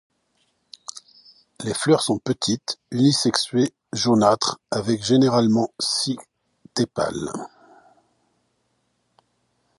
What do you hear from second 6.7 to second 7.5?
tépales.